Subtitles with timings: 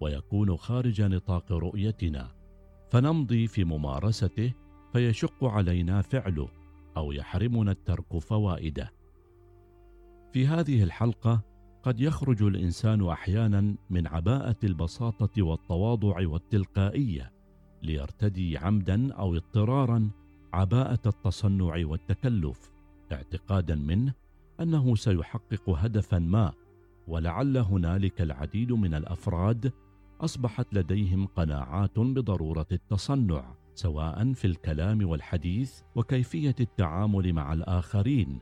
[0.00, 2.30] ويكون خارج نطاق رؤيتنا
[2.90, 4.52] فنمضي في ممارسته
[4.92, 6.48] فيشق علينا فعله
[6.96, 8.92] أو يحرمنا الترك فوائده.
[10.32, 11.42] في هذه الحلقة
[11.82, 17.32] قد يخرج الإنسان أحيانا من عباءة البساطة والتواضع والتلقائية
[17.82, 20.10] ليرتدي عمدا أو اضطرارا
[20.52, 22.70] عباءة التصنع والتكلف
[23.12, 24.14] اعتقادا منه
[24.60, 26.52] أنه سيحقق هدفا ما
[27.08, 29.72] ولعل هنالك العديد من الأفراد
[30.20, 38.40] أصبحت لديهم قناعات بضرورة التصنع سواء في الكلام والحديث وكيفية التعامل مع الآخرين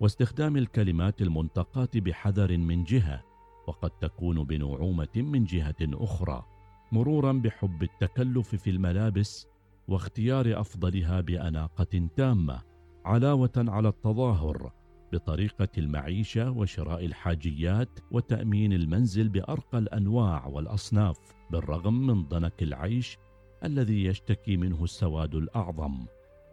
[0.00, 3.22] واستخدام الكلمات المنتقاه بحذر من جهة
[3.66, 6.44] وقد تكون بنعومة من جهة أخرى
[6.92, 9.46] مرورا بحب التكلف في الملابس
[9.88, 12.62] واختيار أفضلها بأناقة تامة
[13.04, 14.72] علاوة على التظاهر
[15.12, 21.18] بطريقة المعيشة وشراء الحاجيات وتأمين المنزل بأرقى الأنواع والأصناف
[21.50, 23.18] بالرغم من ضنك العيش
[23.64, 26.06] الذي يشتكي منه السواد الأعظم.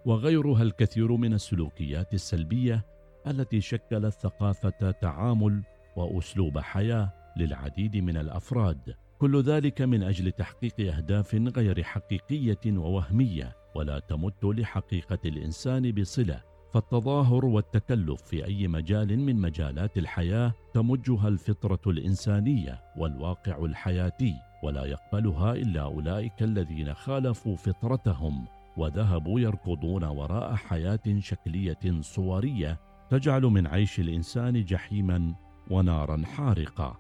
[0.06, 2.86] وغيرها الكثير من السلوكيات السلبية
[3.28, 5.64] التي شكلت ثقافة تعامل
[5.98, 8.96] وأسلوب حياة للعديد من الأفراد.
[9.20, 16.42] كل ذلك من أجل تحقيق أهداف غير حقيقية ووهمية ولا تمت لحقيقة الإنسان بصلة
[16.74, 25.54] فالتظاهر والتكلف في أي مجال من مجالات الحياة تمجها الفطرة الإنسانية والواقع الحياتي ولا يقبلها
[25.54, 28.46] إلا أولئك الذين خالفوا فطرتهم
[28.78, 35.36] وذهبوا يركضون وراء حياة شكلية صورية تجعل من عيش الإنسان جحيما
[35.72, 37.00] ونارا حارقه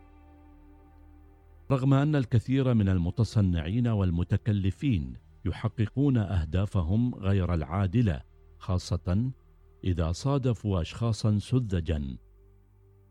[1.71, 5.13] رغم أن الكثير من المتصنعين والمتكلفين
[5.45, 8.21] يحققون أهدافهم غير العادلة
[8.59, 9.31] خاصة
[9.83, 12.17] إذا صادفوا اشخاصا سذجا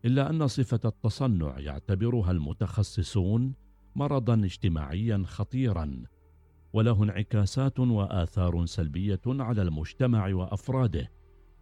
[0.05, 3.53] إلا أن صفة التصنع يعتبرها المتخصصون
[3.95, 6.03] مرضا اجتماعيا خطيرا
[6.73, 11.11] وله انعكاسات وآثار سلبية على المجتمع وأفراده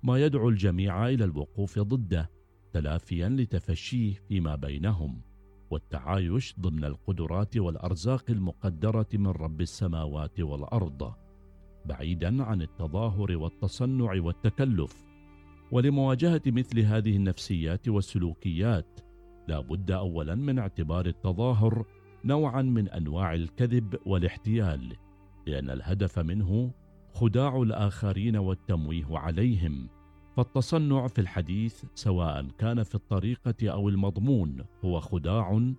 [0.03, 2.29] ما يدعو الجميع إلى الوقوف ضده
[2.74, 5.22] تلافيا لتفشيه فيما بينهم
[5.69, 11.13] والتعايش ضمن القدرات والأرزاق المقدرة من رب السماوات والأرض.
[11.86, 15.08] بعيدا عن التظاهر والتصنع والتكلف.
[15.72, 19.00] ولمواجهة مثل هذه النفسيات والسلوكيات
[19.48, 21.86] لا بد اولا من اعتبار التظاهر
[22.26, 24.96] نوعا من أنواع الكذب والاحتيال
[25.48, 26.72] لأن الهدف منه
[27.14, 29.90] خداع الآخرين والتمويه عليهم.
[30.38, 35.74] فالتصنع في الحديث سواء كان في الطريقة أو المضمون هو خداع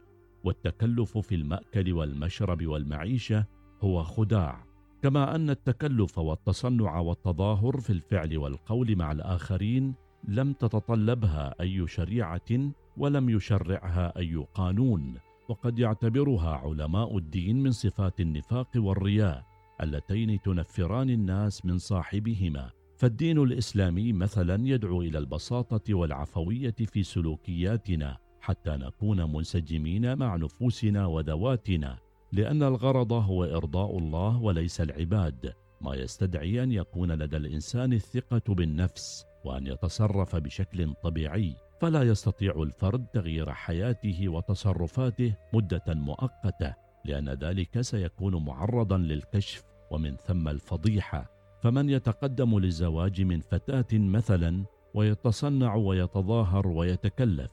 [0.45, 3.45] والتكلف في المأكل والمشرب والمعيشة
[3.83, 4.65] هو خداع.
[5.03, 9.95] كما أن التكلف والتصنع والتظاهر في الفعل والقول مع الآخرين
[10.29, 15.15] لم تتطلبها أي شريعة ولم يشرعها أي قانون
[15.49, 19.45] وقد يعتبرها علماء الدين من صفات النفاق والرياء
[19.83, 22.71] اللتين تنفران الناس من صاحبهما.
[22.97, 31.99] فالدين الإسلامي مثلا يدعو إلى البساطة والعفوية في سلوكياتنا حتى نكون منسجمين مع نفوسنا وذواتنا.
[32.33, 39.25] لأن الغرض هو إرضاء الله وليس العباد ما يستدعي أن يكون لدى الإنسان الثقة بالنفس
[39.45, 46.75] وأن يتصرف بشكل طبيعي فلا يستطيع الفرد تغيير حياته وتصرفاته مدة مؤقتة
[47.05, 51.39] لأن ذلك سيكون معرضا للكشف ومن ثم الفضيحة.
[51.63, 54.65] فمن يتقدم للزواج من فتاة مثلا
[54.95, 57.53] ويتصنع ويتظاهر ويتكلف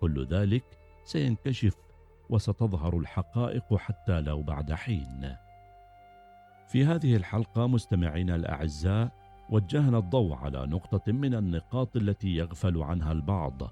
[0.00, 0.64] كل ذلك
[1.04, 1.76] سينكشف
[2.30, 5.36] وستظهر الحقائق حتى لو بعد حين.
[6.68, 9.12] في هذه الحلقة مستمعينا الأعزاء
[9.50, 13.62] وجهنا الضوء على نقطة من النقاط التي يغفل عنها البعض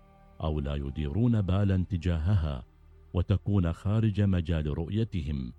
[0.43, 2.65] أو لا يديرون بالا تجاهها
[3.15, 5.53] وتكون خارج مجال رؤيتهم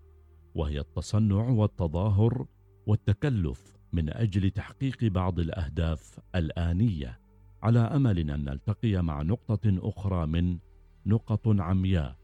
[0.56, 2.46] وهي التصنع والتظاهر
[2.88, 7.20] والتكلف من أجل تحقيق بعض الأهداف الآنية.
[7.64, 10.58] على أمل أن نلتقي مع نقطة أخرى من
[11.06, 12.19] نقط عمياء.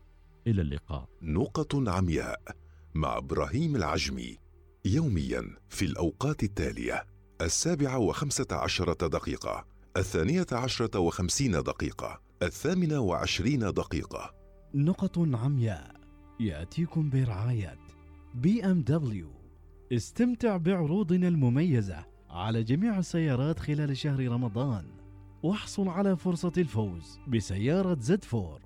[0.47, 1.09] إلى اللقاء.
[1.21, 2.42] نقط عمياء
[2.95, 4.38] مع إبراهيم العجمي
[4.86, 7.06] يوميا في الأوقات التالية
[7.42, 9.65] السابعة وخمسة عشرة دقيقة
[9.97, 14.33] الثانية عشرة وخمسين دقيقة الثامنة وعشرين دقيقة.
[14.74, 15.95] نقط عمياء
[16.39, 17.77] يأتيكم برعاية
[18.33, 19.31] بي إم دبليو.
[19.94, 24.86] استمتع بعروضنا المميزة على جميع السيارات خلال شهر رمضان
[25.44, 28.62] واحصل على فرصة الفوز بسيارة زد فور.